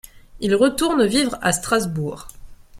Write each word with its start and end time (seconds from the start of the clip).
Il 0.39 0.55
retourne 0.55 1.05
vivre 1.05 1.37
à 1.43 1.51
Strasbourg. 1.51 2.27